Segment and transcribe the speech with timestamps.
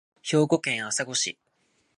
[0.23, 1.37] 兵庫県朝来市